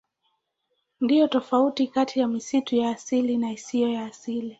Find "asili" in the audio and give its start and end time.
2.89-3.37, 4.05-4.49